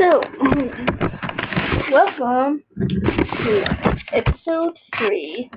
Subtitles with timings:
[0.00, 0.22] So,
[1.92, 3.64] welcome to
[4.14, 5.50] episode three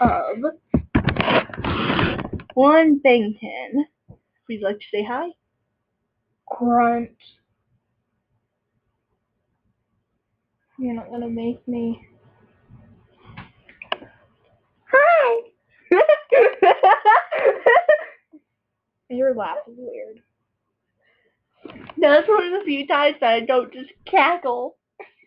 [0.00, 0.38] of
[2.54, 3.84] One Bangtan.
[4.46, 5.28] Please like to say hi.
[6.46, 7.10] Grunt.
[10.78, 12.00] You're not gonna make me.
[14.90, 15.40] Hi.
[19.10, 20.22] Your laugh is weird.
[21.98, 24.76] That's one of the few times that I don't just cackle.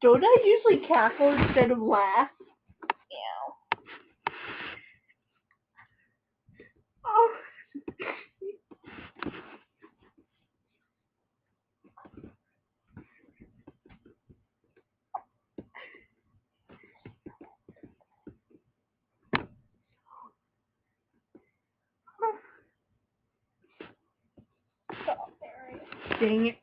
[0.00, 2.28] don't I usually cackle instead of laugh?
[3.10, 3.54] Yeah.
[7.06, 7.30] Oh.
[26.20, 26.56] Dang it.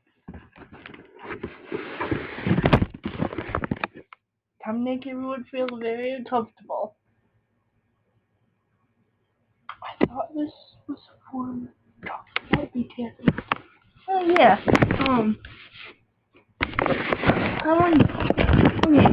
[4.66, 6.96] To make everyone feel very uncomfortable.
[9.70, 10.52] I thought this
[10.88, 11.00] was
[11.32, 11.68] for
[12.06, 13.14] talking about BTS.
[14.10, 14.60] Oh yeah.
[15.08, 15.38] Um.
[17.66, 18.02] Want.
[18.86, 19.08] Okay.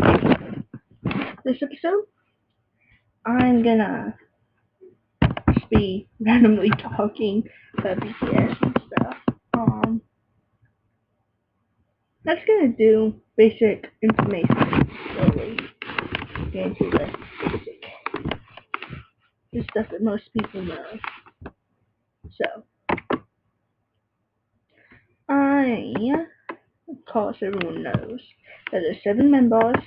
[1.44, 2.04] This episode,
[3.24, 4.14] I'm gonna
[5.70, 7.42] be randomly talking
[7.78, 9.16] about BTS and stuff.
[9.56, 10.00] Um.
[12.28, 15.56] That's gonna do basic information slowly.
[16.52, 17.84] Get into the basic
[19.50, 20.84] the stuff that most people know.
[22.30, 22.64] So
[25.30, 25.94] I
[26.90, 28.20] of course everyone knows
[28.72, 29.82] that there's seven members.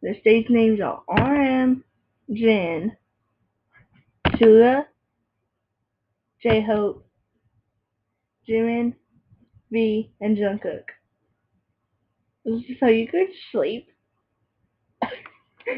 [0.00, 1.82] The stage names are RM,
[2.32, 2.92] Jin,
[4.36, 4.86] Suga,
[6.40, 7.04] J Hope,
[8.48, 8.94] Jimin,
[9.72, 10.84] V, and Jungkook.
[12.44, 13.88] This is how you go to sleep.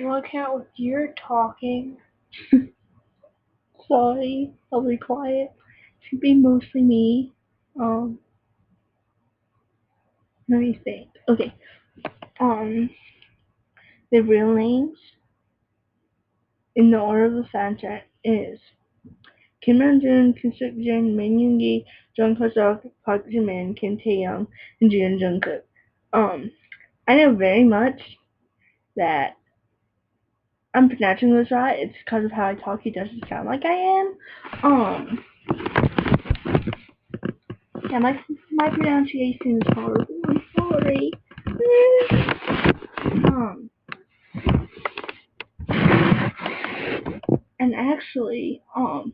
[0.02, 1.96] Look how you're talking.
[3.88, 5.52] Sorry, I'll be quiet.
[5.52, 7.32] It should be mostly me.
[7.80, 8.18] Um,
[10.48, 11.08] let me think.
[11.28, 11.54] Okay.
[12.40, 12.90] Um,
[14.10, 14.98] the real names
[16.74, 18.58] in the order of the soundtrack is
[19.64, 21.86] Kim Namjoon, Kim Suk Jin, Min Yoon Gi,
[22.18, 24.46] Jung Ho Seok, Park Jimin, Kim Tae Young,
[24.80, 25.62] and Jin Jungkook.
[26.12, 26.50] Um,
[27.08, 28.00] I know very much
[28.96, 29.36] that
[30.74, 31.78] I'm pronouncing this right.
[31.78, 32.80] It's because of how I talk.
[32.82, 34.16] He doesn't sound like I am.
[34.62, 35.24] Um,
[37.90, 38.20] yeah, my
[38.52, 40.06] my pronunciation is horrible.
[40.26, 41.10] I'm sorry.
[43.28, 43.70] um,
[47.58, 49.12] and actually, um,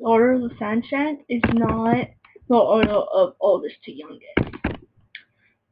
[0.00, 2.08] order of the soundtrack is not
[2.48, 4.56] the order oh, of oldest to youngest.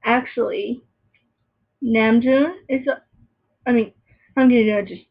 [0.05, 0.83] Actually,
[1.83, 3.03] Namjoon is, a,
[3.67, 3.93] I mean,
[4.37, 5.03] I'm gonna just,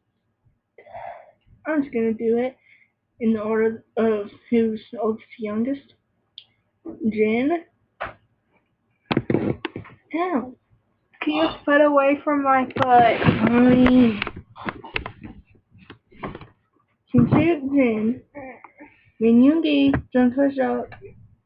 [1.65, 2.55] I'm just gonna do it
[3.19, 5.93] in the order of who's oldest to youngest.
[7.09, 7.63] Jin.
[10.15, 10.53] Ow.
[11.21, 13.21] Can you put away from my foot?
[13.21, 14.21] Fine.
[17.11, 18.21] Soo Jin.
[19.19, 20.93] Min Yoon Gi, Jung Ho Seok,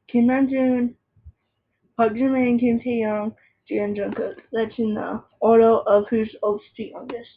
[0.09, 0.93] Kim Namjoon,
[1.95, 3.33] Park Jimin, Kim Tae Young,
[3.67, 5.23] Jin Jungkook.
[5.39, 7.29] Order of who's oldest to youngest.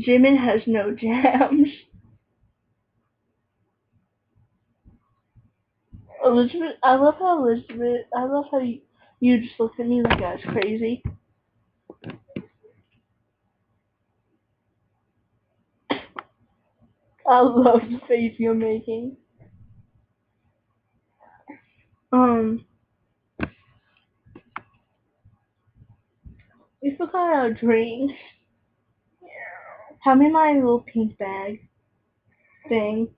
[0.00, 1.68] Jimin has no jams.
[6.24, 8.80] Elizabeth, I love how Elizabeth, I love how you,
[9.20, 11.02] you just looked at me like I was crazy.
[17.28, 19.16] I love the face you're making.
[22.12, 22.64] Um,
[26.82, 28.14] we forgot our drinks.
[30.04, 31.68] How in my little pink bag
[32.68, 33.08] thing?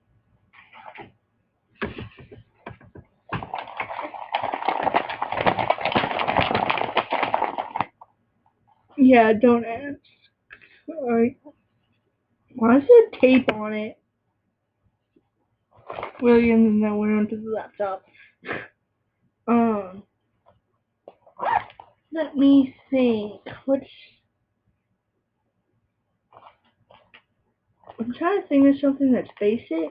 [8.97, 9.99] Yeah, don't ask.
[12.57, 13.99] Why is there tape on it?
[16.21, 18.03] William and then went onto the laptop.
[19.49, 20.03] Um,
[22.11, 23.39] let me think.
[23.63, 23.85] What's
[27.97, 29.89] I'm trying to think of something that's basic.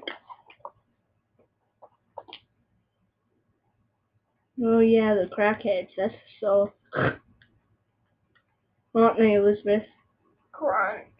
[4.62, 5.88] Oh yeah, the crackheads.
[5.96, 6.74] That's so.
[8.94, 9.84] They, Elizabeth?
[10.52, 11.15] Grunt.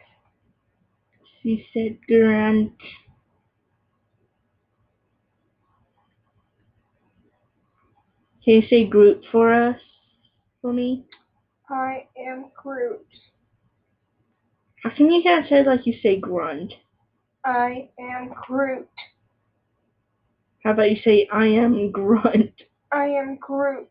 [1.47, 2.73] You said grunt.
[8.45, 9.81] Can you say Groot for us?
[10.61, 11.05] For me?
[11.71, 13.07] I am Groot.
[14.83, 16.73] How come you can't say like you say grunt?
[17.45, 18.89] I am Groot.
[20.65, 22.61] How about you say I am grunt?
[22.91, 23.89] I am Groot.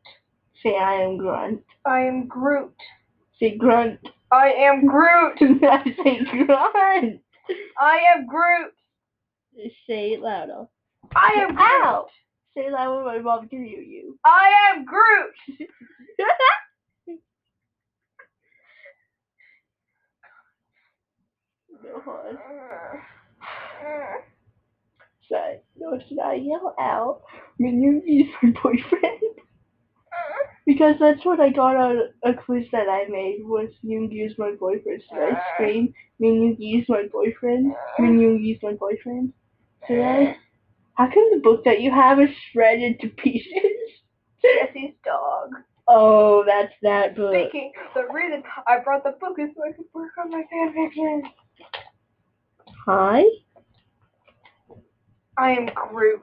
[0.61, 1.63] Say I am grunt.
[1.85, 2.75] I am Groot.
[3.39, 4.01] Say grunt.
[4.29, 5.37] I am Groot.
[5.63, 7.21] I say grunt.
[7.79, 8.73] I am Groot.
[9.87, 10.65] Say it louder.
[11.15, 11.67] I am Groot.
[11.83, 12.07] Ow!
[12.55, 14.17] Say it louder my mom can hear you.
[14.25, 15.33] I am Groot.
[21.83, 22.37] no hard.
[25.29, 25.37] So,
[25.77, 27.23] no, should I yell out
[27.57, 29.19] when you use my boyfriend?
[30.65, 34.45] Because that's what I got on a quiz that I made was Yoongi is uh.
[34.45, 35.03] my boyfriend.
[35.07, 37.75] Should I scream Yoongi is my boyfriend?
[37.99, 39.33] Yoongi is my boyfriend?
[39.89, 40.37] I?
[40.95, 43.51] How come the book that you have is shredded to pieces?
[44.41, 45.51] Jesse's dog.
[45.87, 47.33] Oh, that's that book.
[47.33, 51.21] Speaking, the reason I brought the book is so I could work on my fanfiction.
[52.87, 53.23] Hi?
[55.37, 56.21] I am Groot.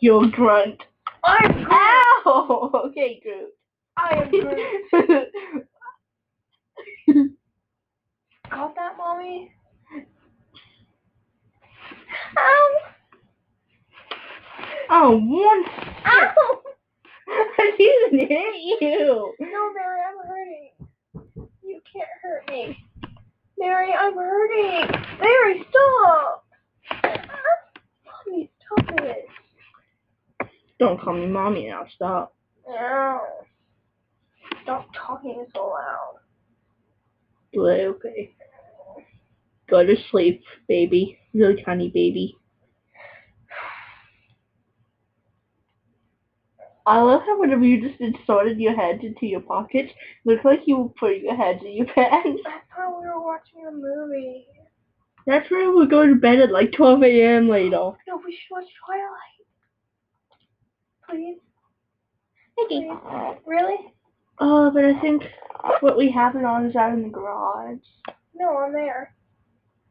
[0.00, 0.82] You're grunt.
[1.24, 2.01] I'm Groot.
[2.42, 2.70] Ow!
[2.72, 3.50] Oh, okay, Groot.
[3.96, 5.28] I am Groot.
[8.50, 9.50] Got that, mommy?
[12.38, 12.78] Ow!
[14.90, 15.64] oh, one.
[16.06, 16.62] Ow!
[17.28, 19.34] I didn't hit you.
[19.40, 20.70] No, Mary, I'm hurting.
[21.62, 22.76] You can't hurt me.
[23.58, 24.90] Mary, I'm hurting.
[25.20, 26.44] Mary, stop.
[28.04, 29.26] Mommy, stop it.
[30.82, 31.86] Don't call me mommy now.
[31.94, 32.34] Stop.
[32.68, 33.20] Ow.
[34.64, 36.14] Stop talking so loud.
[37.54, 38.34] Blue, okay.
[39.70, 41.20] Go to sleep, baby.
[41.34, 42.36] Little tiny baby.
[46.84, 49.92] I love how whenever you just inserted your head into your pockets,
[50.24, 52.42] looks like you were putting your head in your pants.
[52.44, 54.46] I thought we were watching a movie.
[55.28, 57.48] That's where we'll go to bed at like 12 a.m.
[57.48, 57.92] later.
[58.08, 59.31] No, we should watch Twilight.
[61.12, 61.38] Please?
[62.68, 62.90] Please?
[63.46, 63.76] Really?
[64.38, 65.24] Oh, but I think
[65.80, 67.78] what we have it on is out in the garage.
[68.34, 69.14] No, I'm there.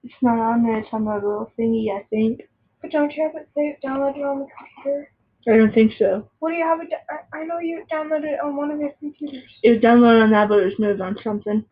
[0.04, 2.42] It's not on there, it's on my little thingy, I think.
[2.82, 5.12] But don't you have it saved, downloaded on the computer?
[5.48, 6.28] I don't think so.
[6.40, 6.90] What do you have it?
[7.10, 9.44] I, I know you downloaded it on one of your computers.
[9.62, 11.64] It was downloaded on that, but it was moved on something.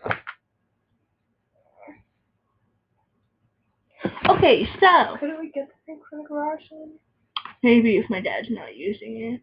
[4.30, 6.94] Okay, so Couldn't we get the thing from the garage then?
[7.64, 9.42] Maybe if my dad's not using it.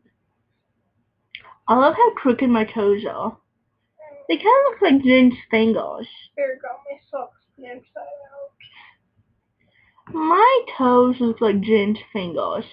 [1.69, 3.37] I love how crooked my toes are.
[4.29, 6.09] They kind of look like Jin's fingers.
[6.37, 8.03] Here, got my socks inside
[8.33, 8.53] out.
[10.15, 12.65] My toes look like Jin's fingers.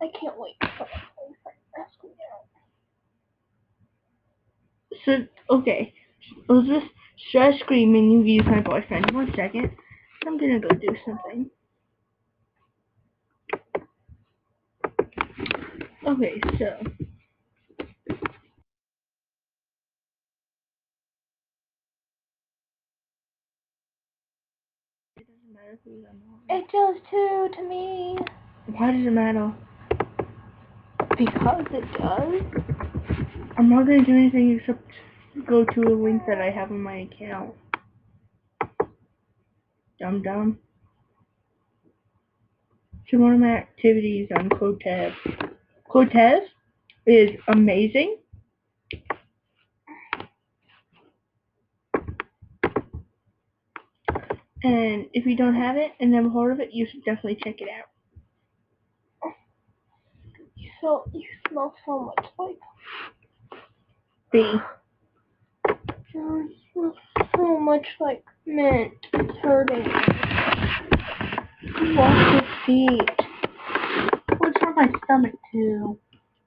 [0.00, 1.34] I can't wait for someone
[2.00, 2.46] to me out.
[5.04, 5.94] So, okay.
[6.48, 6.86] Let's just
[7.30, 9.10] should I scream and you use my boyfriend?
[9.12, 9.70] One second.
[10.26, 11.50] I'm gonna go do something.
[16.06, 16.66] Okay, so.
[25.16, 26.62] It doesn't matter who's on the line.
[26.62, 28.18] It does too to me.
[28.66, 29.52] Why does it matter?
[31.16, 32.42] Because it does.
[33.56, 34.82] I'm not gonna do anything except
[35.46, 37.54] go to a link that I have on my account.
[39.98, 40.58] Dum dum.
[43.10, 45.14] Some of my activities on Quotev.
[45.88, 46.40] Quotev
[47.06, 48.16] is amazing.
[54.64, 57.60] And if you don't have it and never heard of it, you should definitely check
[57.60, 59.32] it out.
[60.56, 62.58] You so you smell so much like
[64.32, 64.54] B.
[66.14, 66.94] you smell
[67.36, 68.94] so much like mint.
[69.12, 69.84] It's hurting.
[71.66, 73.10] Wash your feet.
[74.36, 75.98] What's on my stomach too?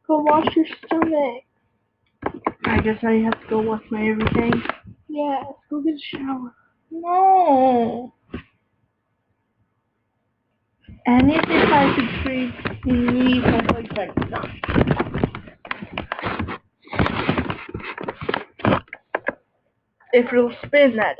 [0.05, 1.43] Go wash your stomach.
[2.65, 4.61] I guess I have to go wash my everything.
[5.07, 6.53] Yeah, go get a shower.
[6.91, 8.13] No.
[11.07, 12.53] And if it's I could scream,
[12.85, 14.11] leave my boyfriend.
[14.29, 14.41] No.
[20.13, 21.15] If it'll spin, that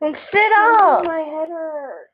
[0.00, 1.04] Then sit up.
[1.04, 2.06] my head hurts.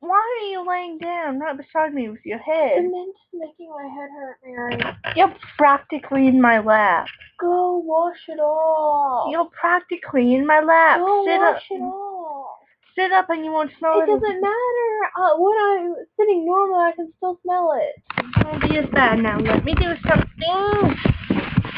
[0.00, 2.82] Why are you laying down, not beside me with your The head?
[2.84, 4.78] mint's making my head hurt, Mary.
[5.16, 7.06] You're practically in my lap.
[7.40, 9.32] Go wash it off.
[9.32, 11.00] You're practically in my lap.
[11.00, 11.62] Go sit wash up.
[11.70, 12.58] it off.
[12.94, 14.06] Sit up and you won't smell It it.
[14.06, 15.10] doesn't matter.
[15.18, 18.44] Uh, when I'm sitting normal, I can still smell it.
[18.44, 19.38] Won't be as bad now.
[19.38, 20.96] Let me do something.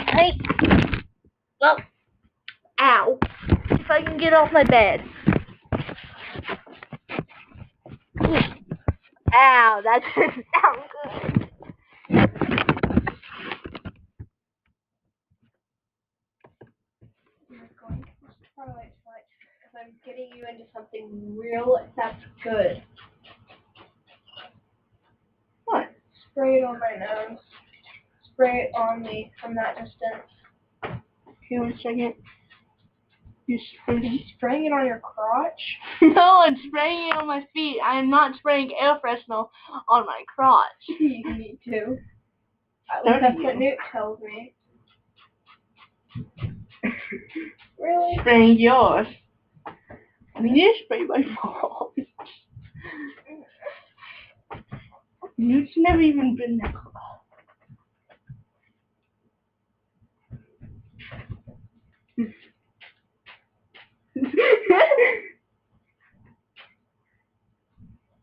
[0.08, 0.32] Hey.
[1.60, 1.78] Well.
[2.82, 3.18] Ow.
[3.70, 5.02] If I can get off my bed.
[9.32, 11.48] Ow, that didn't sound good.
[17.48, 19.26] You're going to this Twilight tonight
[19.58, 22.82] because I'm getting you into something real that's good.
[25.64, 25.90] What?
[26.30, 27.38] Spray it on my nose.
[28.32, 30.30] Spray it on me from that distance.
[30.84, 32.14] Okay, one second.
[33.50, 34.12] You Are spraying?
[34.12, 35.60] you spraying it on your crotch?
[36.02, 37.80] No, I'm spraying it on my feet.
[37.84, 39.48] I am not spraying air freshener
[39.88, 40.68] on my crotch.
[40.86, 41.98] you need to.
[42.96, 43.56] At least that's what.
[43.56, 44.54] Newt tells me.
[47.78, 48.18] Really?
[48.20, 49.06] Spraying yours.
[50.36, 51.94] I mean, you spray my balls.
[55.38, 56.94] Newt's never even been that close.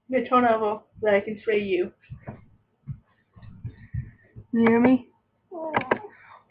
[0.09, 1.91] Now turn over that I can spray you.
[4.51, 5.07] Can You hear me?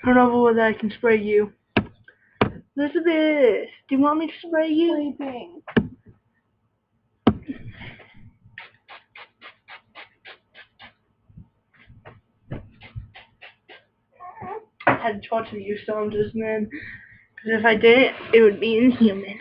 [0.05, 1.53] Turn over that I can spray you.
[2.77, 5.15] Elizabeth, do you want me to spray you?
[5.17, 5.63] Sleeping.
[14.87, 16.69] I had to torture you some just then.
[17.47, 19.39] Because if I didn't, it would be inhuman.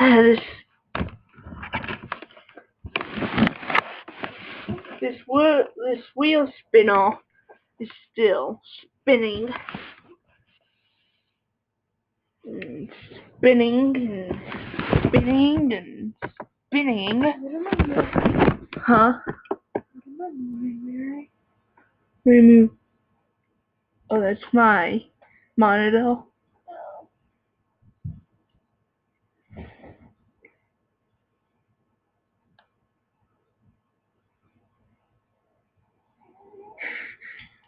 [0.00, 0.40] This,
[5.00, 7.10] this, wheel, this wheel spinner
[7.78, 8.60] is still
[9.02, 9.50] spinning.
[12.44, 12.90] And
[13.38, 14.40] spinning and
[15.06, 16.14] spinning and
[16.66, 17.34] spinning.
[18.78, 19.12] Huh?
[22.24, 22.70] Remove.
[24.10, 25.04] Oh, that's my
[25.56, 26.16] monitor.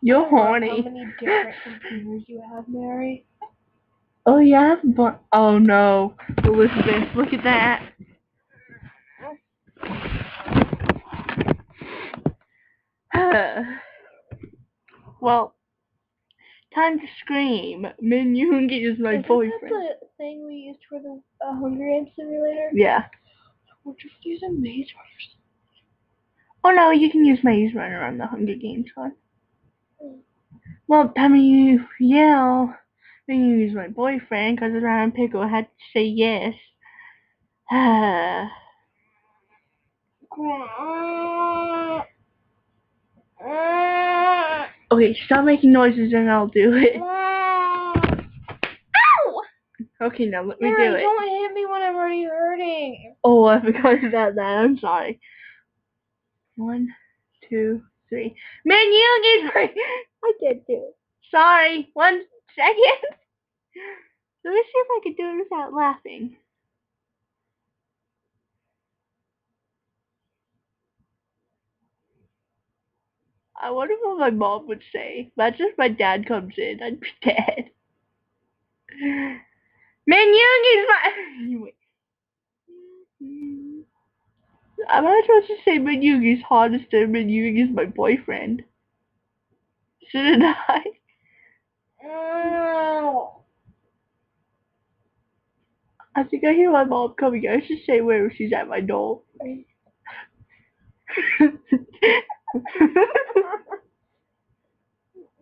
[0.04, 0.82] You're horny.
[0.82, 3.24] How many different computers you have, Mary?
[4.26, 7.88] Oh yeah, but oh no, Elizabeth, look at that.
[15.22, 15.54] well,
[16.74, 17.86] time to scream.
[17.98, 19.62] Min Yoongi is my Isn't boyfriend.
[19.62, 22.68] that the thing we used for the uh, Hunger Games simulator?
[22.74, 23.04] Yeah.
[23.84, 25.36] We're just using Maze Runners.
[26.62, 29.12] Oh no, you can use Maze Runner on the Hunger Games one.
[30.86, 32.74] Well, I mean, you, yell
[33.26, 36.54] then you use my boyfriend because Ryan Pickle had to say yes.
[44.92, 47.00] okay, stop making noises and I'll do it.
[47.00, 48.02] Ow!
[50.02, 51.00] Okay, now let me Mary, do it.
[51.00, 53.14] don't hit me when I'm already hurting.
[53.24, 54.42] Oh, I forgot about that.
[54.42, 55.18] I'm sorry.
[56.56, 56.88] One,
[57.48, 57.82] two,
[58.14, 58.36] three.
[58.64, 59.74] Man, you get my.
[60.24, 60.96] I did do it.
[61.30, 61.90] Sorry.
[61.94, 62.22] One
[62.56, 63.16] second.
[64.44, 66.36] Let me see if I can do it without laughing.
[73.60, 75.32] I wonder what my mom would say.
[75.38, 77.70] Imagine if my dad comes in, I'd be dead.
[80.06, 81.72] Man, Young is my.
[84.78, 84.88] Anyway.
[84.90, 87.84] Am I supposed to say Min Young is hot instead of Min Young is my
[87.86, 88.64] boyfriend?
[90.10, 90.82] Shouldn't I?
[92.06, 93.44] Ow!
[96.16, 97.48] I think I hear my mom coming.
[97.48, 99.22] I should say where she's at my door.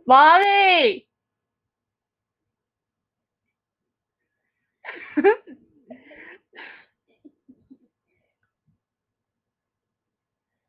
[0.07, 1.07] Mommy!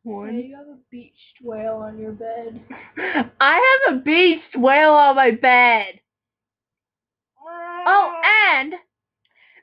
[0.03, 0.36] one.
[0.36, 2.62] Yeah, you have a beached whale on your bed.
[3.39, 6.00] I have a beached whale on my bed.
[7.86, 8.60] Oh, ah.
[8.60, 8.72] and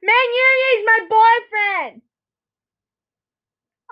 [0.03, 2.03] Min Yoongi's my boyfriend.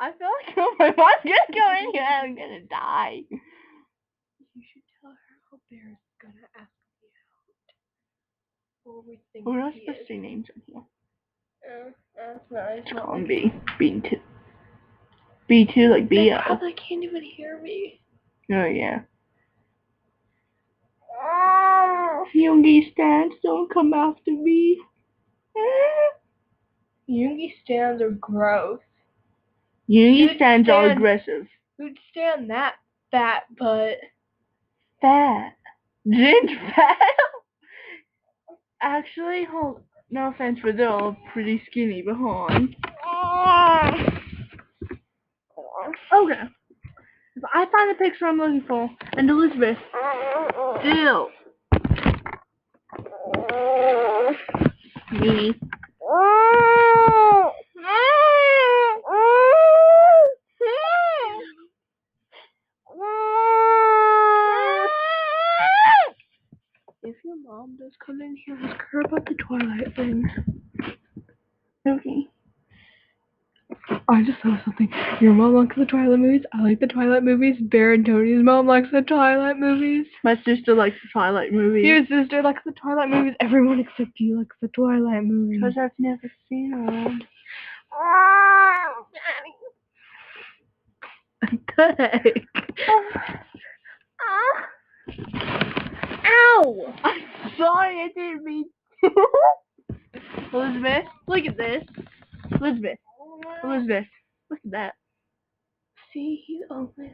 [0.01, 2.05] I feel like oh, my mom's gonna go in here.
[2.05, 3.23] I'm gonna die.
[3.31, 5.17] You should tell her
[5.51, 6.71] how Bear's gonna ask
[7.03, 7.09] me
[8.87, 9.45] out.
[9.45, 10.83] We're not supposed to name names in here.
[11.69, 12.93] Uh, that's nice.
[12.93, 14.21] Call too.
[15.49, 16.33] B2, like B.
[16.47, 18.01] Probably can't even hear me.
[18.53, 19.01] Oh, yeah.
[21.23, 22.23] Ah.
[22.35, 24.79] Yoongi stands, don't come after me.
[25.57, 26.19] Ah.
[27.09, 28.81] Yoongi stands are gross.
[29.89, 31.47] Yoongi stands stand, are aggressive.
[31.79, 32.75] Who'd stand that
[33.11, 33.97] fat butt?
[35.01, 35.55] Fat.
[36.07, 36.99] Ginger fat?
[38.81, 42.77] Actually, hold no offense, but they're all pretty skinny, but hold on.
[43.05, 44.23] Ah.
[46.15, 46.43] Okay.
[47.37, 49.79] If I find the picture I'm looking for, and Elizabeth,
[50.81, 51.31] still.
[55.13, 55.55] Me.
[67.03, 70.29] If your mom does come in here, ask her about the Twilight thing.
[71.89, 72.28] Okay.
[74.11, 74.91] I just saw something.
[75.21, 76.41] Your mom likes the Twilight movies.
[76.55, 77.57] I like the Twilight movies.
[77.61, 80.07] Bear and Tony's mom likes the Twilight movies.
[80.25, 81.85] My sister likes the Twilight movies.
[81.85, 83.35] Your sister likes the Twilight movies.
[83.41, 85.61] Everyone except you likes the Twilight movies.
[85.61, 87.21] Because I've never seen them.
[91.77, 92.47] Good.
[96.27, 96.95] Ow!
[97.05, 97.21] I'm
[97.59, 98.65] sorry, I didn't mean
[99.05, 99.11] to.
[100.53, 101.85] Elizabeth, look at this.
[102.61, 102.99] Elizabeth,
[103.63, 104.07] Elizabeth,
[104.51, 104.95] look at that.
[106.13, 107.13] See, he's only.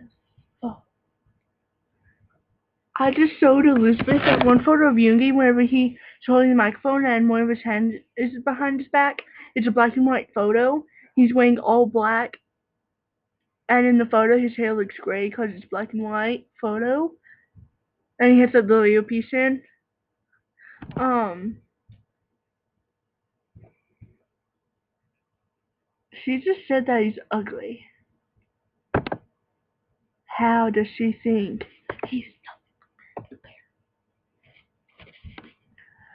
[2.97, 7.29] I just showed Elizabeth that one photo of Yoongi whenever he's holding the microphone and
[7.29, 9.23] one of his hands is behind his back.
[9.57, 10.85] It's a black and white photo.
[11.17, 12.35] He's wearing all black.
[13.69, 17.11] And in the photo, his hair looks gray because it's black and white photo.
[18.21, 19.63] And he has that little earpiece in.
[20.97, 21.57] Um.
[26.25, 27.85] She just said that he's ugly.
[30.27, 31.65] How does she think?
[32.09, 32.25] He's
[33.17, 33.39] nothing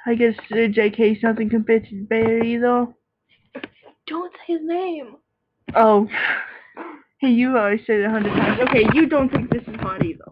[0.05, 2.95] I guess uh, JK's nothing compared to Barry though.
[4.07, 5.17] Don't say his name.
[5.75, 6.07] Oh.
[7.21, 8.61] Hey, you always said it a hundred times.
[8.69, 10.23] Okay, you don't think this is hot either.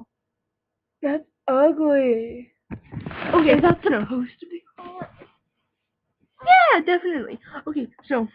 [1.01, 2.49] That's ugly.
[2.71, 5.09] Okay, Is that supposed to be hot?
[6.45, 7.39] yeah, definitely.
[7.67, 8.25] Okay, so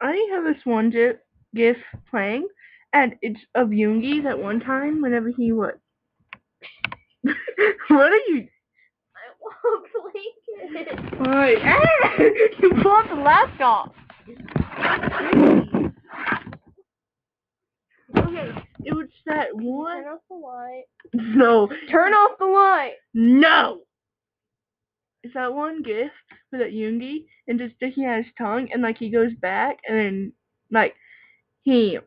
[0.00, 1.12] I have this one gi-
[1.54, 1.76] gif
[2.10, 2.46] playing,
[2.92, 5.78] and it's of Yoongi that one time whenever he what?
[7.24, 8.46] what are you?
[9.16, 10.98] I won't blink it.
[11.20, 12.18] Alright, ah,
[12.60, 13.94] you bought the laptop.
[18.16, 18.52] Okay,
[18.84, 20.02] it was that one.
[20.02, 20.84] Turn off the light.
[21.14, 22.94] No, Turn off the light.
[23.14, 23.80] No!
[25.26, 26.12] It's that one gif
[26.52, 29.98] with that Yoongi and just sticking out his tongue and like he goes back and
[29.98, 30.32] then
[30.70, 30.94] like
[31.64, 31.98] he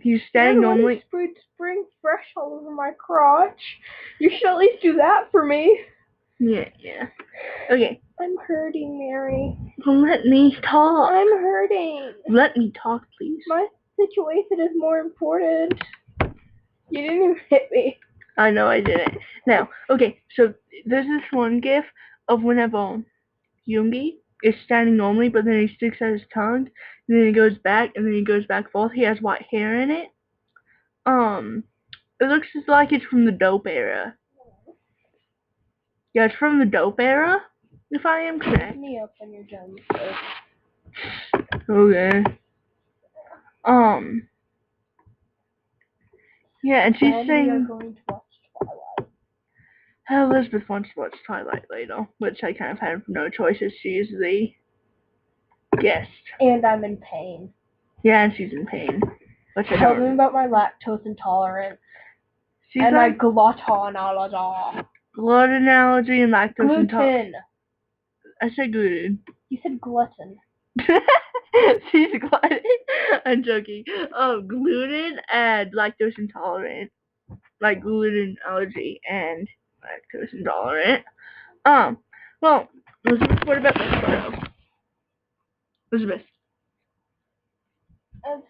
[0.00, 3.60] he's standing Everyone normally sprayed spring fresh all over my crotch.
[4.18, 5.82] You should at least do that for me.
[6.40, 7.06] Yeah, yeah.
[7.70, 8.00] Okay.
[8.20, 9.56] I'm hurting, Mary.
[9.86, 11.12] Let me talk.
[11.12, 12.12] I'm hurting.
[12.28, 13.40] Let me talk please.
[13.46, 15.80] My situation is more important.
[16.90, 17.98] You didn't even hit me.
[18.36, 19.16] I know I didn't.
[19.46, 20.52] Now, okay, so
[20.86, 21.84] there's this one gif
[22.28, 23.02] of whenever
[23.68, 26.68] Yoongi is standing normally but then he sticks out his tongue
[27.08, 28.92] and then he goes back and then he goes back forth.
[28.92, 30.08] He has white hair in it.
[31.06, 31.64] Um
[32.20, 34.14] it looks just like it's from the dope era.
[36.14, 37.42] Yeah, it's from the dope era,
[37.90, 38.78] if I am correct.
[38.78, 39.76] Me up when you're done.
[41.68, 42.24] Okay.
[43.64, 44.28] Um
[46.62, 47.96] Yeah, and she's And we are saying
[50.10, 54.08] Elizabeth wants to watch Twilight later, which I kind of have no choice as she's
[54.10, 54.52] the
[55.80, 56.10] guest.
[56.40, 57.50] And I'm in pain.
[58.02, 59.00] Yeah, and she's in pain.
[59.54, 60.14] Which I Tell them don't.
[60.14, 61.78] about my lactose intolerance
[62.70, 64.86] She's and my like gluten allergy.
[65.14, 67.32] gluten allergy and lactose intolerance.
[67.32, 67.32] Gluten.
[68.42, 69.20] I said gluten.
[69.48, 70.36] You said gluten.
[71.92, 72.58] she's gluten.
[73.24, 73.84] I'm joking.
[74.14, 76.90] Um, gluten and lactose intolerant.
[77.60, 79.48] Like gluten allergy and
[79.84, 81.04] lactose intolerant.
[81.64, 81.98] Um,
[82.40, 82.68] well,
[83.06, 84.32] Elizabeth, what about this photo?
[85.92, 86.22] Elizabeth.
[88.24, 88.42] Go.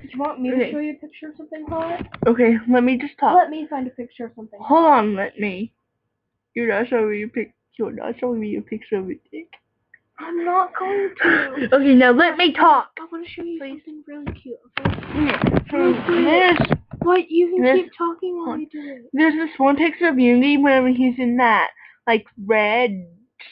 [0.00, 0.66] Do you want me Okay.
[0.66, 2.06] to show you a picture of something hot?
[2.26, 3.36] Okay, let me just talk.
[3.36, 4.58] Let me find a picture of something.
[4.62, 5.72] Hold on, let me.
[6.54, 7.52] You're not showing me a pic.
[7.78, 9.48] You're not showing me a picture of a dick.
[10.18, 11.68] I'm not going to.
[11.72, 12.90] Okay, now let me talk.
[12.98, 13.82] I want to show you Please.
[13.84, 14.58] something really cute.
[14.80, 16.24] Okay?
[16.24, 16.58] There's,
[17.08, 17.30] What?
[17.30, 19.10] You can keep talking while you do it.
[19.12, 21.70] there's this one picture of Unity whenever he's in that
[22.06, 23.06] like red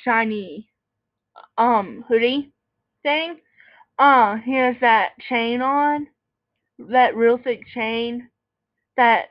[0.05, 0.69] shiny
[1.59, 2.53] um hoodie
[3.03, 3.41] thing.
[3.99, 6.07] Uh, he has that chain on,
[6.79, 8.29] that real thick chain,
[8.97, 9.31] that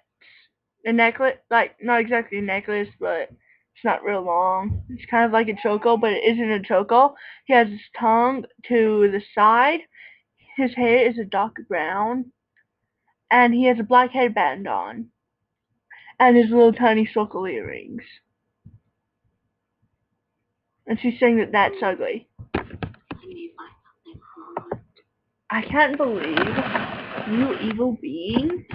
[0.86, 3.30] a necklace, like not exactly a necklace, but
[3.76, 4.84] It's not real long.
[4.90, 7.16] It's kind of like a choco, but it isn't a choco.
[7.46, 9.82] He has his tongue to the side.
[10.58, 12.32] His hair is a dark brown.
[13.32, 15.08] And he has a black headband on.
[16.20, 18.04] And his little tiny circle earrings.
[20.88, 22.28] And she's saying that that's ugly.
[25.50, 26.38] I can't believe
[27.30, 28.66] you evil being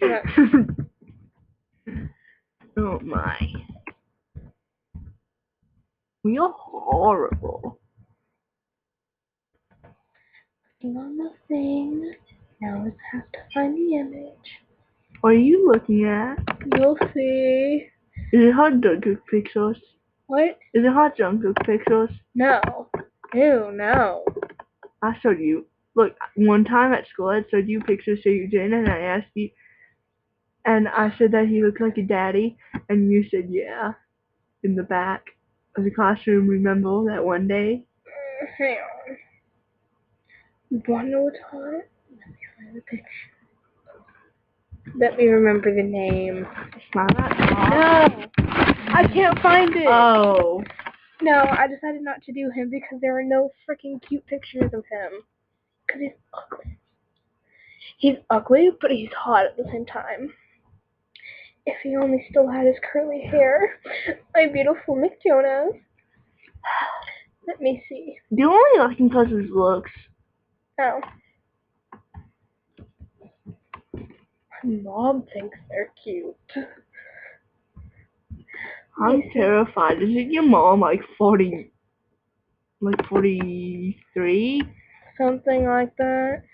[0.00, 0.22] Yeah.
[6.38, 7.80] Are horrible.
[10.82, 12.14] Looking on the thing.
[12.60, 14.62] Now let's have to find the image.
[15.20, 16.38] What are you looking at?
[16.76, 17.88] You'll see.
[18.32, 19.78] Is it hot Jungkook pictures?
[20.26, 20.58] What?
[20.74, 22.10] Is it hot Jungkook pictures?
[22.34, 22.60] No.
[23.34, 24.24] Ew, no.
[25.02, 25.66] I showed you.
[25.96, 29.32] Look, one time at school I showed you pictures so you didn't and I asked
[29.34, 29.50] you
[30.64, 32.56] and I said that he looked like a daddy
[32.88, 33.94] and you said yeah.
[34.62, 35.24] In the back
[35.78, 37.84] of the classroom, remember that one day?
[38.06, 38.78] Uh, hang
[40.70, 41.10] on.
[41.10, 41.62] Know what's hot?
[41.62, 43.32] Let me find the picture.
[44.98, 46.46] Let me remember the name.
[46.74, 47.38] It's not that.
[47.70, 48.44] No!
[48.94, 49.86] I can't find it!
[49.86, 50.62] Oh.
[51.20, 54.84] No, I decided not to do him because there are no freaking cute pictures of
[54.90, 55.22] him.
[55.86, 56.78] Because he's ugly.
[57.98, 60.32] He's ugly, but he's hot at the same time.
[61.68, 63.78] If he only still had his curly hair.
[64.34, 65.74] My beautiful Nick Jonas.
[67.46, 68.16] Let me see.
[68.30, 69.90] Do you only like him because his looks?
[70.80, 71.00] Oh.
[74.64, 76.34] My mom thinks they're cute.
[78.98, 80.02] I'm terrified.
[80.02, 81.70] Isn't your mom like 40,
[82.80, 84.62] like 43?
[85.18, 86.44] Something like that.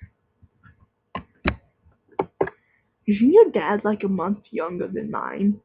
[3.06, 5.60] Isn't your dad like a month younger than mine?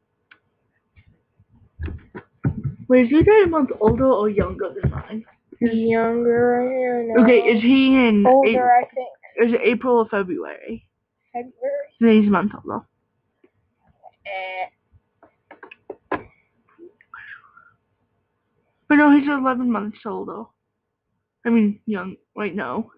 [2.88, 5.25] Wait, is your dad a month older or younger than mine?
[5.62, 7.23] Younger, I know.
[7.23, 8.71] Okay, is he in older?
[8.71, 9.08] I think
[9.39, 10.86] is it April or February?
[11.32, 11.54] February.
[11.99, 12.86] Then he's a month older.
[14.25, 16.17] Eh.
[18.88, 20.43] But no, he's 11 months older.
[21.45, 22.17] I mean, young.
[22.36, 22.91] Wait, no.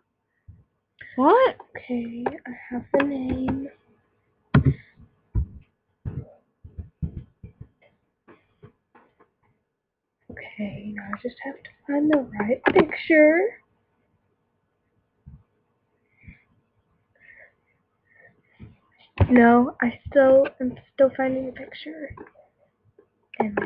[1.15, 1.57] What?
[1.77, 3.69] Okay, I have the name.
[10.61, 13.39] Okay, now I just have to find the right picture.
[19.27, 22.15] No, I still am still finding the picture.
[23.39, 23.57] Image.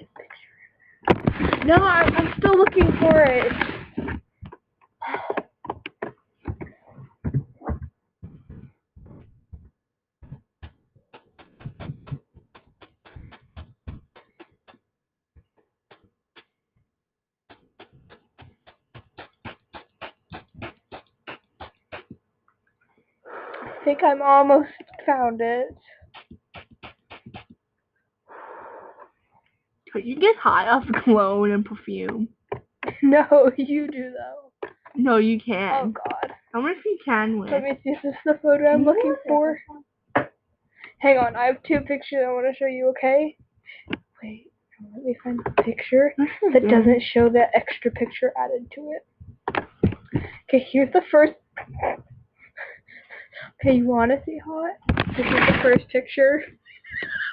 [0.00, 1.66] Oh, picture.
[1.66, 3.52] No, I, I'm still looking for it.
[23.85, 24.70] I think I'm almost
[25.04, 25.68] found it.
[29.92, 32.28] Could you get high off cologne and perfume?
[33.02, 34.68] No, you do though.
[34.94, 35.88] No, you can't.
[35.88, 36.00] Oh.
[36.08, 36.32] God.
[36.52, 37.50] How much you can win?
[37.50, 39.58] Let me see if this is the photo I'm looking for.
[41.00, 43.36] Hang on, I have two pictures I want to show you, okay?
[44.22, 44.50] Wait,
[44.94, 46.14] let me find the picture
[46.52, 49.64] that doesn't show that extra picture added to it.
[50.48, 51.34] Okay, here's the first.
[53.66, 54.76] Okay, you want to see hot?
[55.16, 56.40] This is the first picture.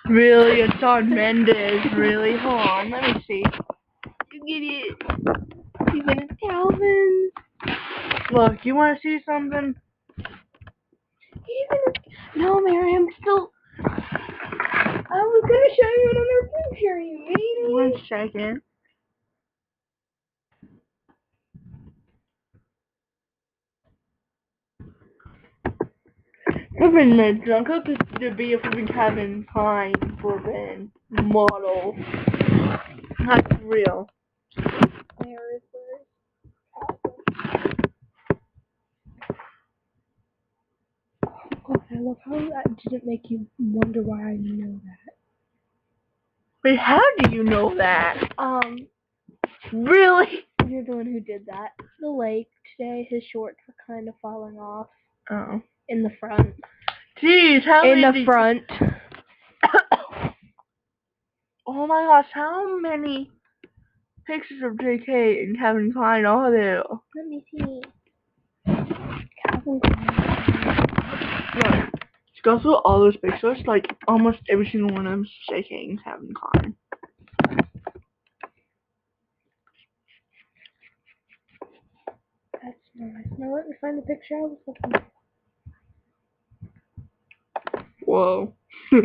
[0.10, 1.86] Really, it's Shawn Mendes.
[1.96, 2.90] Really, hold on.
[2.90, 3.44] Let me see.
[4.32, 4.98] You get it.
[5.96, 7.30] Even in Calvin.
[8.32, 9.76] Look, you want to see something?
[11.38, 13.52] Even no, Mary, I'm still.
[13.86, 17.76] I was gonna show you another picture, you.
[17.76, 18.62] One second.
[26.84, 31.96] Flippin' the Jungkook is to be a flippin' Calvin Klein flippin' model.
[33.26, 34.10] That's real.
[34.58, 36.06] There is the-
[41.70, 45.14] Oh, I love how that didn't make you wonder why I know that.
[46.66, 48.34] Wait, how do you know that?
[48.38, 48.90] Um,
[49.72, 50.46] Really?
[50.68, 51.72] you're the one who did that.
[52.02, 54.90] The lake today, his shorts were kind of falling off
[55.30, 55.62] Oh.
[55.90, 56.56] In the front.
[57.22, 58.64] Jeez, how in many the did- front.
[61.68, 63.30] oh my gosh, how many
[64.26, 66.84] pictures of JK and Calvin Klein are there.
[67.16, 67.82] Let me see.
[68.66, 70.88] Calvin Klein.
[71.56, 72.02] Look,
[72.44, 73.60] go through all those pictures.
[73.66, 76.76] Like almost every single one of them is JK and Calvin Klein.
[82.62, 83.26] That's nice.
[83.38, 85.13] Now let me find the picture I was looking for.
[88.06, 88.54] Whoa.
[88.92, 89.02] this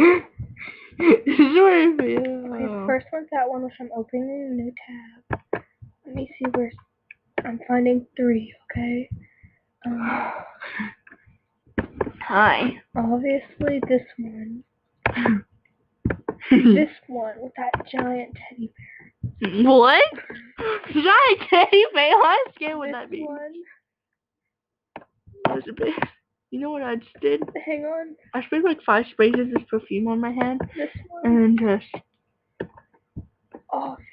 [0.99, 5.41] is where Okay, first one's that one which I'm opening a new tab.
[6.07, 6.71] Let me see where
[7.45, 9.09] I'm finding three, okay?
[9.87, 10.33] Um,
[12.23, 12.83] Hi.
[12.97, 14.65] obviously this one.
[16.51, 18.73] This one with that giant teddy
[19.43, 19.65] bear.
[19.65, 20.05] what?
[20.93, 22.13] Giant teddy bear?
[22.13, 23.23] How scared would this that be?
[23.25, 23.53] one.
[25.45, 25.95] That was a bit.
[26.51, 27.43] You know what I just did?
[27.67, 28.15] Hang on.
[28.35, 31.27] I sprayed like five sprays of this perfume on my hand This one.
[31.27, 32.05] and then just
[33.71, 34.05] Obviously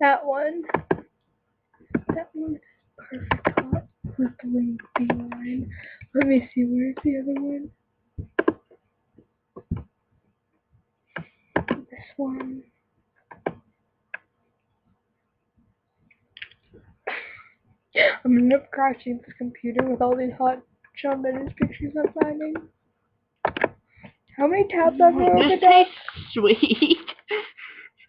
[0.00, 0.62] that one.
[2.14, 2.58] That one.
[2.96, 5.70] Perfect hot with the line.
[6.14, 7.70] Let me see where's the other one.
[11.90, 12.62] This one.
[18.24, 20.60] I'm gonna end up crashing this computer with all these hot
[20.96, 22.54] Shawn Mendes pictures I'm finding.
[24.36, 25.86] How many tabs have I This opened up?
[26.32, 26.98] sweet.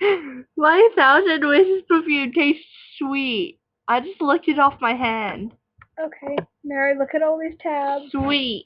[0.58, 2.64] My thousand wishes perfume tastes
[2.98, 3.60] sweet.
[3.88, 5.54] I just licked it off my hand.
[6.00, 8.06] Okay, Mary, look at all these tabs.
[8.12, 8.64] Sweet.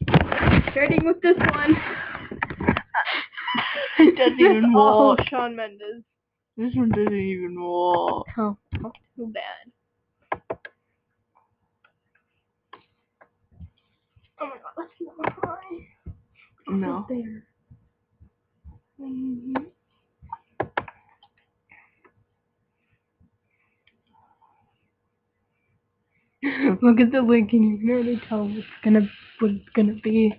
[0.72, 1.76] Starting with this one.
[4.00, 5.20] It doesn't even Oh, walk.
[5.30, 6.04] Shawn Mendes.
[6.58, 8.28] This one doesn't even walk.
[8.38, 9.72] Oh, not too bad.
[14.40, 15.88] Oh my god, let's see my eye.
[16.70, 17.06] No.
[17.10, 17.44] There.
[19.00, 19.72] Mhm.
[26.82, 29.10] Look at the link and you can already tell what's gonna
[29.40, 30.34] what it's gonna be.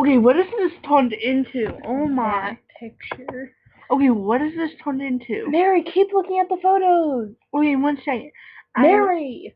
[0.00, 1.76] Okay, what is this turned into?
[1.86, 2.58] Oh my.
[2.80, 3.52] Picture.
[3.90, 5.46] Okay, what is this turned into?
[5.50, 7.30] Mary, keep looking at the photos.
[7.54, 8.30] Okay, one second.
[8.76, 9.54] I- Mary.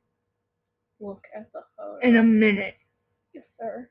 [1.00, 2.00] Look at the photos.
[2.02, 2.74] In a minute,
[3.34, 3.88] yes, sir.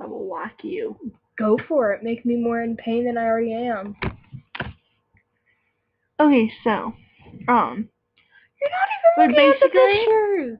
[0.00, 0.96] I will whack you.
[1.38, 2.02] Go for it.
[2.02, 3.94] Make me more in pain than I already am.
[6.20, 6.94] Okay, so,
[7.48, 7.88] um,
[8.60, 10.58] You're not But even looking at the pictures.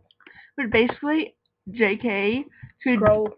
[0.57, 1.35] but basically,
[1.71, 2.45] JK
[2.85, 2.99] could.
[3.01, 3.35] Grow.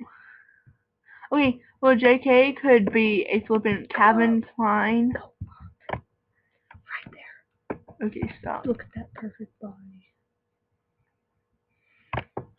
[1.33, 5.13] Okay, well, JK could be a flippant Calvin Klein.
[5.93, 6.03] Right
[7.11, 8.09] there.
[8.09, 8.67] Okay, stop.
[8.67, 9.75] Look at that perfect body.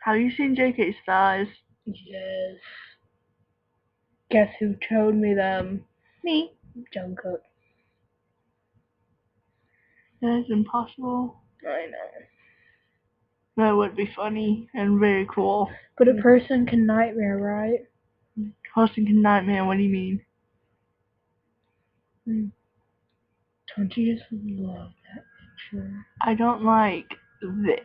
[0.04, 1.48] Have you seen JK's thighs?
[1.86, 2.58] Yes.
[4.32, 5.86] Guess who showed me them?
[6.24, 6.54] Me.
[6.96, 7.42] Jungkook.
[10.22, 11.42] That is impossible.
[11.68, 12.22] I know.
[13.58, 15.70] That would be funny and very cool.
[15.98, 17.82] But a person can nightmare, right?
[18.76, 20.22] Hosting nightmare, what do you mean?
[22.26, 22.46] Hmm.
[23.76, 25.24] Don't you just love that
[25.72, 26.06] picture?
[26.22, 27.08] I don't like
[27.42, 27.80] this.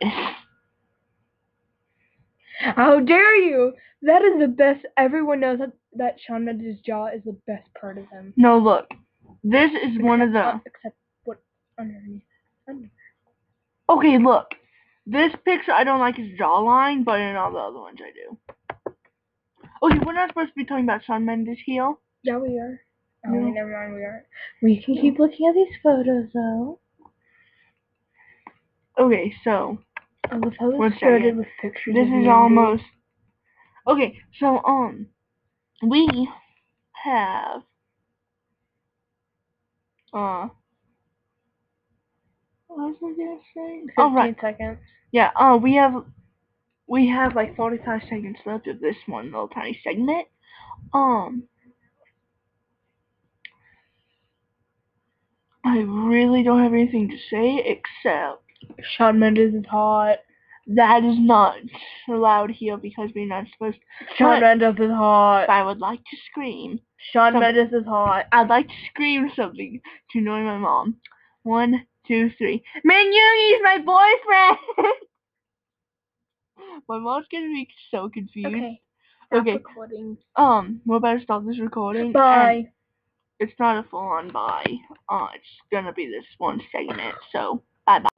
[2.59, 3.73] How dare you!
[4.01, 4.85] That is the best.
[4.97, 8.33] Everyone knows that that Shawn Mendes' jaw is the best part of him.
[8.35, 8.87] No, look.
[9.43, 10.69] This is one of Except- the.
[10.69, 11.37] Except what
[11.79, 12.23] underneath.
[12.67, 12.89] Under.
[13.89, 14.47] Okay, look.
[15.05, 18.37] This picture I don't like his jawline, but in all the other ones I do.
[19.83, 21.99] Okay, we're not supposed to be talking about Shawn Mendes heel.
[22.23, 22.79] Yeah, we are.
[23.25, 23.49] Oh, No.
[23.49, 23.95] never mind.
[23.95, 24.25] We aren't.
[24.61, 26.79] We can keep looking at these photos though.
[28.99, 29.77] Okay, so
[30.31, 31.93] I love how this started with pictures.
[31.93, 32.83] this is almost.
[33.85, 35.07] Okay, so um,
[35.83, 36.27] we
[37.03, 37.61] have
[40.13, 40.47] uh.
[42.67, 43.79] What was I gonna say?
[43.81, 44.79] 15 Oh right, seconds.
[45.11, 45.31] yeah.
[45.35, 46.03] Uh, we have
[46.87, 50.27] we have like forty-five seconds left of this one little tiny segment.
[50.93, 51.43] Um,
[55.65, 58.41] I really don't have anything to say except
[58.95, 60.17] Shawn Mendes is hot.
[60.67, 61.57] that is not
[62.09, 63.77] allowed here because we're not supposed.
[64.15, 65.49] Shawn But Mendes is hot.
[65.49, 66.79] I would like to scream.
[67.11, 68.25] Shawn Some- Mendes is hot.
[68.31, 70.95] I'd like to scream something to annoy my mom.
[71.43, 72.63] One, two, three.
[72.83, 74.87] Min, Yoongi's my boyfriend.
[76.89, 78.47] My mom's gonna be so confused.
[78.47, 78.81] Okay.
[79.33, 79.53] Okay.
[79.53, 80.17] Recording.
[80.35, 82.11] Um, we better stop this recording.
[82.11, 82.69] Bye.
[83.39, 84.65] It's not a full on bye.
[85.09, 87.15] Uh, it's gonna be this one segment.
[87.31, 88.09] So bye bye.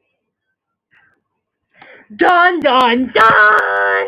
[2.15, 4.07] Dun dun dun.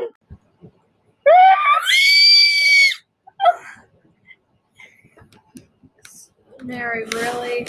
[6.64, 7.68] Mary, really?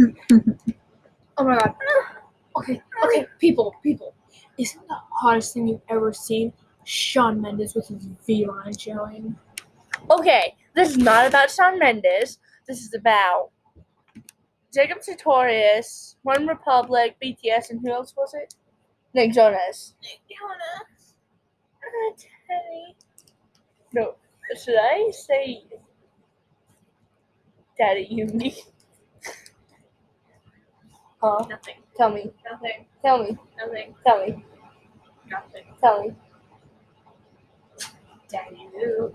[1.38, 1.74] oh my god.
[2.56, 4.15] Okay, okay, people, people.
[4.58, 6.52] Isn't the hottest thing you've ever seen
[6.84, 9.36] Shawn Mendes with his V line showing?
[10.10, 12.38] Okay, this is not about Shawn Mendes.
[12.66, 13.50] This is about
[14.72, 18.54] Jacob Sartorius, One Republic, BTS, and who else was it?
[19.14, 19.94] Nick Jonas.
[20.02, 21.14] Nick Jonas.
[21.82, 22.96] Uh, Teddy.
[23.94, 24.16] No,
[24.62, 25.64] should I say
[27.78, 28.54] Daddy Uni?
[31.20, 31.44] Huh?
[31.48, 31.74] Nothing.
[31.96, 32.30] Tell me.
[32.50, 32.86] Nothing.
[33.02, 33.38] Tell me.
[33.58, 33.94] Nothing.
[34.04, 34.44] Tell me.
[35.28, 35.64] Nothing.
[35.80, 36.14] Tell me.
[38.28, 39.12] Daddy Lou.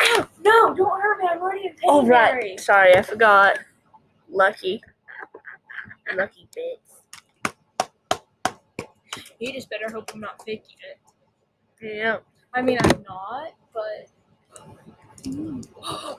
[0.00, 0.28] Ow!
[0.42, 1.28] No, don't hurt me.
[1.30, 1.84] I'm already in pain.
[1.84, 2.58] Oh right.
[2.58, 3.58] Sorry, I forgot.
[4.30, 4.82] Lucky.
[6.14, 6.84] Lucky bits.
[9.38, 10.98] You just better hope I'm not faking it.
[11.96, 12.18] Yeah.
[12.54, 14.08] I mean, I'm not, but.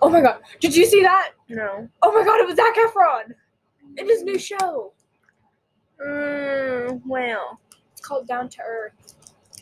[0.01, 0.41] Oh my god!
[0.59, 1.31] Did you see that?
[1.49, 1.87] No.
[2.01, 2.39] Oh my god!
[2.39, 3.33] It was Zac Efron
[3.97, 4.93] in his new show.
[6.05, 7.59] Mm, well,
[7.93, 9.15] It's called Down to Earth.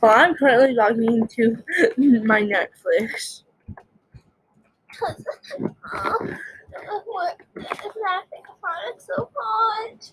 [0.00, 1.62] Well, I'm currently logging into
[2.24, 3.42] my Netflix.
[7.06, 10.10] What is laughing upon so much?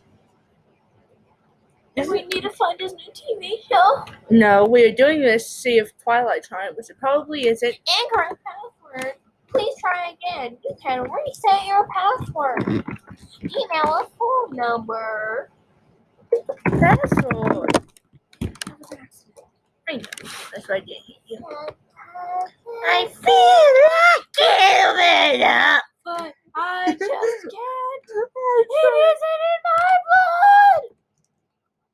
[1.96, 4.06] And we need to find his new TV show.
[4.30, 7.76] No, we are doing this to see if Twilight Time, which it probably isn't.
[8.04, 9.14] Incorrect password.
[9.48, 10.58] Please try again.
[10.64, 12.64] You can reset your password.
[13.44, 15.52] Email a phone number.
[16.66, 17.78] Password.
[19.88, 20.02] I know.
[20.54, 21.40] That's why I hit you.
[22.86, 25.84] I feel like giving up.
[26.04, 27.54] But I just can't.
[28.60, 31.03] It isn't in my blood.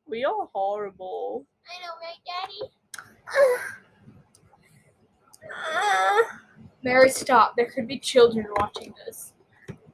[0.10, 1.46] We are horrible.
[1.68, 2.18] I know, right,
[5.52, 6.28] Daddy?
[6.84, 7.56] Mary, stop.
[7.56, 9.34] There could be children watching this.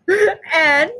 [0.53, 0.91] and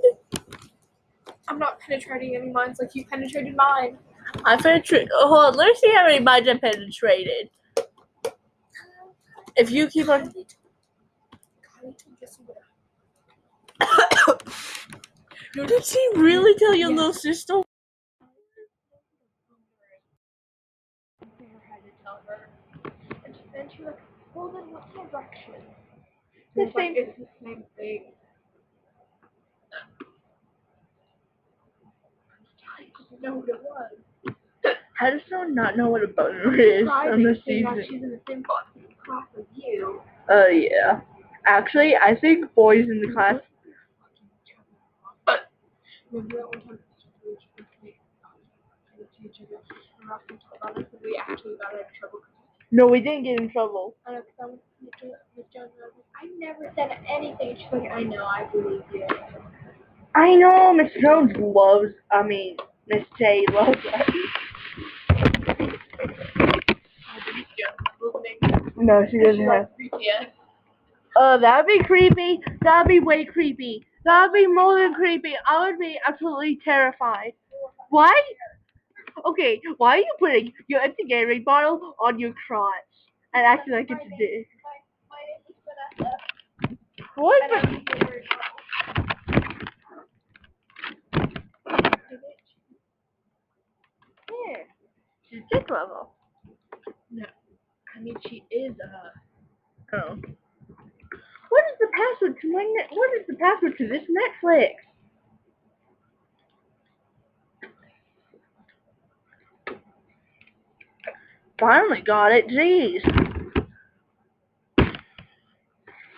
[1.47, 3.97] I'm not penetrating any minds like you penetrated mine.
[4.43, 5.09] I penetrated.
[5.13, 7.49] Hold on, let's see how many minds I penetrated.
[9.55, 10.33] If you keep on.
[15.53, 16.95] Did she really tell your Yeah.
[16.95, 17.61] little sister?
[21.21, 22.49] Never had to tell her.
[23.23, 24.01] And then she was like,
[24.35, 25.53] well then what's my direction?
[26.55, 28.03] The I like, same- it's the same thing.
[32.77, 34.35] I didn't know what it was.
[34.97, 37.83] How does someone not know what a boner is on the season?
[37.87, 38.65] she's in the same class
[39.37, 40.01] as you.
[40.29, 41.01] Oh yeah.
[41.45, 43.35] Actually, I think boys in the class.
[46.11, 46.79] Remember that one time
[47.25, 47.69] we were supposed
[49.17, 49.57] to each other
[49.99, 52.19] and Ross and talk about this and we actually got in trouble.
[52.75, 53.95] No, we didn't get in trouble.
[54.05, 55.07] I know, I was Mr.
[55.37, 57.55] Miss Jones I was like, I never said anything.
[57.55, 59.07] She's like, I know, I believe you.
[60.13, 61.93] I know Miss Jones loves.
[62.11, 62.57] I mean,
[62.87, 63.85] Miss J loves us.
[63.87, 64.03] I
[65.55, 67.67] believe you.
[68.01, 68.71] Listening.
[68.75, 69.69] No, she doesn't have.
[71.15, 72.41] Uh, that'd be creepy.
[72.61, 73.85] That'd be way creepy.
[74.03, 75.31] That'd be more than creepy.
[75.47, 77.31] I would be absolutely terrified.
[77.89, 78.13] Why?
[79.23, 82.73] Okay, why are you putting your empty Gatorade bottle on your crotch
[83.33, 84.47] and acting like it's a dick?
[85.09, 85.55] My name is
[85.99, 87.11] Vanessa.
[87.15, 87.43] What?
[87.43, 87.73] And I'm
[88.09, 88.23] here.
[94.47, 94.57] Yeah.
[95.29, 96.11] She's dick level.
[97.11, 97.25] No,
[97.95, 99.09] I mean, she is, uh,
[99.93, 100.17] Oh.
[101.49, 102.87] What is the password to my net?
[102.91, 104.71] What is the password to this Netflix?
[111.59, 112.47] Finally got it.
[112.47, 113.01] Jeez.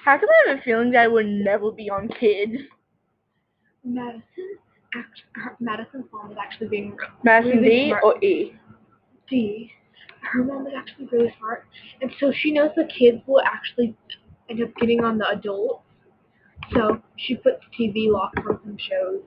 [0.03, 2.53] How come I have a feeling that I would never be on kids?
[3.83, 4.23] Madison.
[4.95, 5.21] Act,
[5.59, 7.09] Madison's mom is actually being real.
[7.23, 8.03] Madison Really D smart.
[8.03, 8.53] or E?
[9.29, 9.71] D.
[10.21, 11.65] Her mom is actually really smart,
[12.01, 13.95] and so she knows the kids will actually
[14.49, 15.83] end up getting on the adults.
[16.73, 19.21] So she puts TV locks on some shows.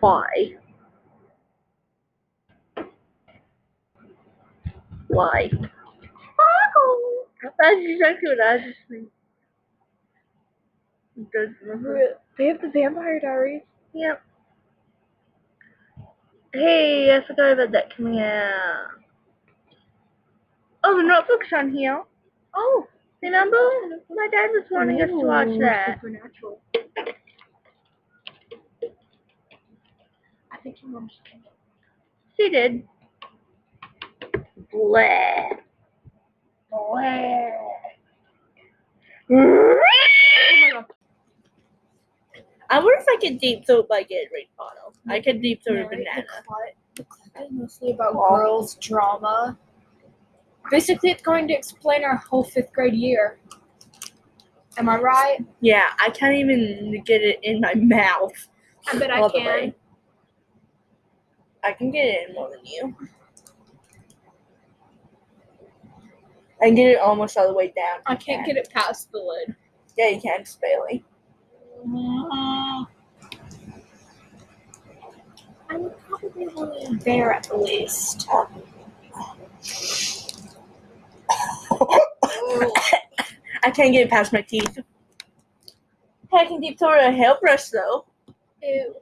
[0.00, 0.54] Why?
[5.08, 5.50] Why?
[7.60, 8.36] Thought you said to.
[8.42, 8.78] I was just
[11.16, 11.98] it does remember.
[12.36, 13.62] They have the Vampire Diaries.
[13.94, 14.22] Yep.
[16.52, 18.86] Hey, I forgot about that coming out.
[20.84, 22.02] Oh, the notebook's on here.
[22.54, 22.86] Oh,
[23.22, 23.56] Remember?
[24.10, 25.96] My dad was wanting us to watch that.
[25.96, 26.60] Supernatural.
[30.58, 31.42] I think your mom's kidding.
[32.36, 32.88] She did.
[34.72, 35.58] Bleh.
[36.72, 37.50] Bleh.
[39.30, 40.84] Oh my god.
[42.70, 44.94] I wonder if I could deep throat my Gatorade bottle.
[45.08, 45.42] I could mm-hmm.
[45.42, 46.26] deep throat a Mary, banana.
[46.36, 48.36] The clip, the clip is mostly about Aw.
[48.36, 49.56] girls' drama.
[50.70, 53.38] Basically, it's going to explain our whole fifth grade year.
[54.76, 55.38] Am I right?
[55.60, 58.32] Yeah, I can't even get it in my mouth.
[58.92, 59.74] I bet I all the can.
[61.64, 62.96] I can get it in more than you.
[66.60, 68.00] I can get it almost all the way down.
[68.06, 69.54] I can't get it past the lid.
[69.96, 71.04] Yeah, you can, just barely.
[71.84, 72.84] Uh,
[75.70, 78.28] I'm probably only there at the least.
[83.62, 84.78] I can't get it past my teeth.
[86.32, 88.06] I can deep throat a hairbrush though.
[88.62, 88.94] Ew.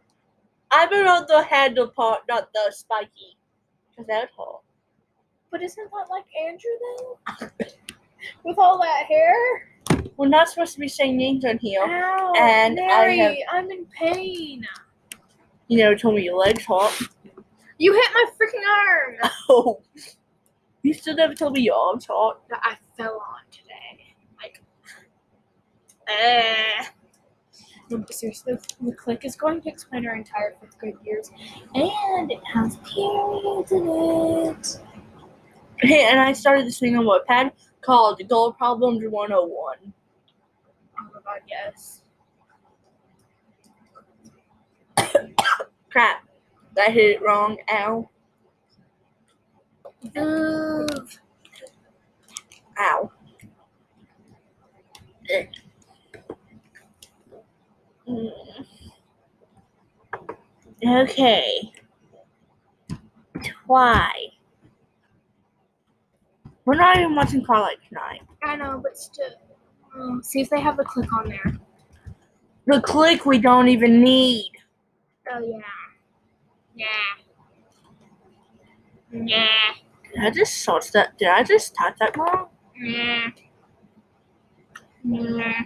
[0.71, 3.37] I on the handle part, not the spiky.
[3.97, 4.33] Cause that's.
[5.51, 7.67] But isn't that like Andrew though?
[8.45, 9.69] With all that hair?
[10.17, 11.83] We're not supposed to be saying names on here.
[11.83, 14.67] Ow, And I Mary, have- I'm in pain.
[15.69, 16.97] You never told me your legs hot.
[17.79, 19.81] You hit my freaking arm Oh.
[20.83, 22.41] You still never told me your arms hot.
[22.49, 24.15] that I fell on today.
[24.41, 24.63] Like,
[26.09, 26.85] eh.
[27.89, 31.31] No, seriously, the Clique is going to explain our entire fifth grade years,
[31.75, 34.81] and it has periods in it.
[35.79, 39.93] Hey, and I started this thing on Wattpad called Goal Problems 101.
[40.99, 42.03] Oh my god, yes.
[45.91, 46.25] Crap.
[46.79, 47.57] I hit it wrong.
[47.71, 48.09] Ow.
[50.15, 51.21] Move.
[52.79, 53.11] Ow.
[60.85, 61.73] Okay.
[63.67, 64.11] Why?
[66.65, 68.23] We're not even watching Twilight tonight.
[68.43, 69.31] I know, but still.
[69.95, 71.59] Um, see if they have the Clique on there.
[72.67, 74.53] The Clique we don't even need.
[75.33, 75.61] Oh yeah.
[76.75, 76.87] Yeah.
[79.13, 79.73] Yeah.
[80.15, 81.17] Did I just search that?
[81.19, 82.49] Did I just type that wrong?
[82.79, 83.31] Yeah.
[85.05, 85.63] Yeah.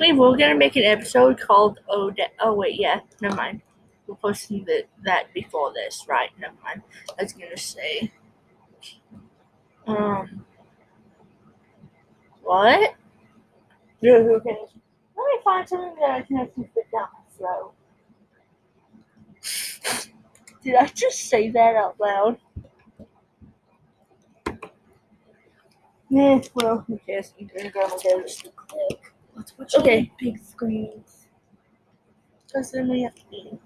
[0.00, 3.60] We're gonna make an episode called Oh, De- oh wait, yeah, never mind.
[4.06, 6.30] We're posting the, that before this, right?
[6.38, 6.82] Never mind.
[7.18, 8.10] I was gonna say,
[9.86, 10.44] um,
[12.42, 12.94] what?
[14.00, 14.56] Yeah, okay.
[15.16, 17.74] Let me find something that I can actually fit down my throat.
[20.62, 22.38] Did I just say that out loud?
[26.08, 27.34] Yeah, well, who cares?
[27.38, 28.42] I'm gonna grab my goes.
[28.56, 29.12] Click.
[29.36, 30.12] Let's watch Okay.
[30.18, 31.26] big screens.
[32.72, 33.58] Then we have to eat.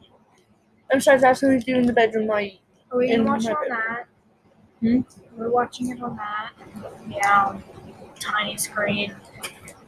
[0.93, 2.61] I'm sorry, that's what he's doing in the bedroom light.
[2.93, 4.05] Are we gonna watch on that?
[4.81, 5.01] Hmm?
[5.37, 6.53] We're watching it on that.
[7.09, 7.59] Yeah.
[8.21, 9.15] Tiny screen.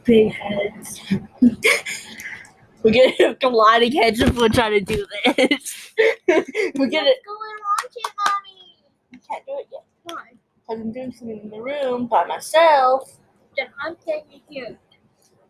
[0.03, 1.01] Big heads.
[2.83, 5.93] We're gonna have colliding heads if we're trying to do this.
[6.27, 7.11] we're gonna.
[7.25, 8.75] Go and watch it, mommy.
[9.13, 9.83] I can't do it yet.
[10.03, 10.31] Why?
[10.67, 13.17] Because I'm doing something in the room by myself.
[13.57, 14.77] Then I'm taking you.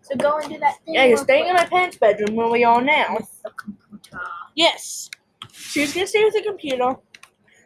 [0.09, 0.93] So go and do that thing.
[0.95, 3.17] Yeah, you're staying in my parents' bedroom where we are now.
[3.17, 4.21] With the computer.
[4.55, 5.09] Yes.
[5.51, 6.95] She's gonna stay with the computer,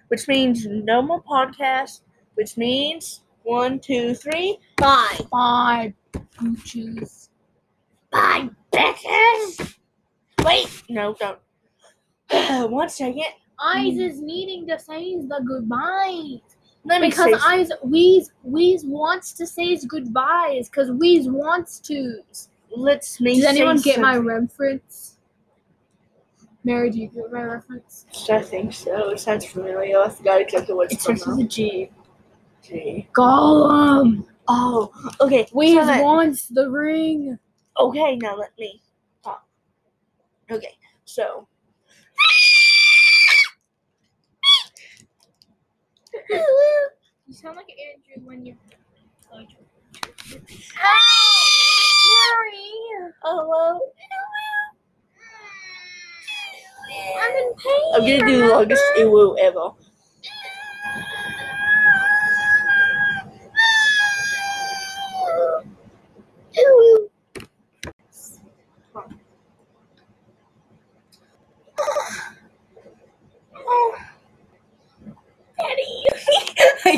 [0.07, 2.01] which means no more podcast,
[2.33, 5.21] which means one, two, three, five.
[5.29, 5.93] Five.
[6.41, 7.29] You choose.
[8.11, 9.75] Bye, bitches!
[10.43, 11.39] Wait, no, don't.
[12.71, 13.23] One second.
[13.63, 16.50] Eyes is needing to say the goodbyes.
[16.83, 22.21] Because Eyes Weez Weez wants to say his goodbyes because Weez wants to.
[22.75, 25.17] Let's make Does anyone get my reference?
[26.63, 28.05] Mary, do you get my reference?
[28.29, 29.09] I think so.
[29.09, 29.99] It sounds familiar.
[29.99, 31.37] I forgot exactly what It it's from.
[31.37, 31.89] with a G.
[32.63, 33.07] G.
[33.13, 34.25] Gollum.
[34.47, 35.45] Oh, okay.
[35.53, 37.37] Weez so that- wants the ring.
[37.79, 38.81] okay, now let me
[39.23, 39.43] talk.
[40.51, 41.47] Okay, so.
[47.27, 48.57] You sound like Andrew when you.
[49.31, 49.53] Mary.
[53.23, 53.81] Oh, well.
[57.21, 57.93] I'm in pain.
[57.93, 59.71] I'm gonna do the longest ew ever.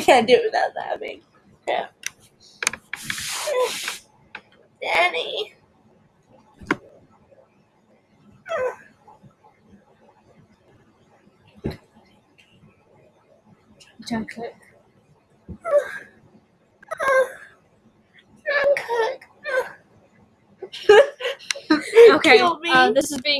[0.00, 1.20] can't do it without laughing.
[1.68, 1.86] Yeah.
[4.82, 5.54] Danny.
[14.08, 14.54] Jungkook.
[18.44, 19.20] Jungkook.
[22.12, 22.70] Okay, Kill me.
[22.70, 23.32] uh, this is being